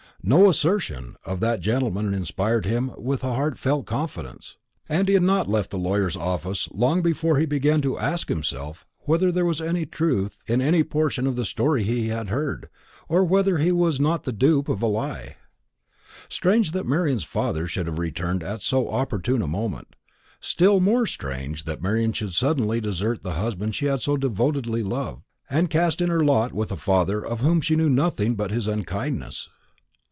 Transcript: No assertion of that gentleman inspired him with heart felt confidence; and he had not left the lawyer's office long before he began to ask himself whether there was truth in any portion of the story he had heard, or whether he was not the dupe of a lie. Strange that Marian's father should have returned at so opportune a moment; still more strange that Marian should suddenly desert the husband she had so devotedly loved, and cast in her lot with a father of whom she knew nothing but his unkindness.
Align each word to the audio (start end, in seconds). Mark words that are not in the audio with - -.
No 0.23 0.47
assertion 0.51 1.15
of 1.25 1.39
that 1.39 1.61
gentleman 1.61 2.13
inspired 2.13 2.63
him 2.67 2.91
with 2.95 3.23
heart 3.23 3.57
felt 3.57 3.87
confidence; 3.87 4.55
and 4.87 5.07
he 5.07 5.15
had 5.15 5.23
not 5.23 5.49
left 5.49 5.71
the 5.71 5.79
lawyer's 5.79 6.15
office 6.15 6.69
long 6.71 7.01
before 7.01 7.39
he 7.39 7.47
began 7.47 7.81
to 7.81 7.97
ask 7.97 8.29
himself 8.29 8.85
whether 8.99 9.31
there 9.31 9.45
was 9.45 9.63
truth 9.91 10.43
in 10.45 10.61
any 10.61 10.83
portion 10.83 11.25
of 11.25 11.37
the 11.37 11.43
story 11.43 11.81
he 11.83 12.09
had 12.09 12.29
heard, 12.29 12.69
or 13.09 13.23
whether 13.23 13.57
he 13.57 13.71
was 13.71 13.99
not 13.99 14.21
the 14.21 14.31
dupe 14.31 14.69
of 14.69 14.83
a 14.83 14.85
lie. 14.85 15.37
Strange 16.29 16.71
that 16.73 16.85
Marian's 16.85 17.23
father 17.23 17.65
should 17.65 17.87
have 17.87 17.97
returned 17.97 18.43
at 18.43 18.61
so 18.61 18.89
opportune 18.91 19.41
a 19.41 19.47
moment; 19.47 19.95
still 20.39 20.79
more 20.79 21.07
strange 21.07 21.63
that 21.65 21.81
Marian 21.81 22.13
should 22.13 22.33
suddenly 22.35 22.79
desert 22.79 23.23
the 23.23 23.33
husband 23.41 23.73
she 23.73 23.87
had 23.87 24.03
so 24.03 24.15
devotedly 24.17 24.83
loved, 24.83 25.23
and 25.49 25.71
cast 25.71 25.99
in 25.99 26.11
her 26.11 26.23
lot 26.23 26.53
with 26.53 26.71
a 26.71 26.77
father 26.77 27.25
of 27.25 27.39
whom 27.41 27.59
she 27.59 27.75
knew 27.75 27.89
nothing 27.89 28.35
but 28.35 28.51
his 28.51 28.67
unkindness. 28.67 29.49